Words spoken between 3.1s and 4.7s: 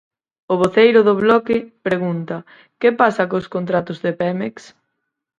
con contratos de Pemex?".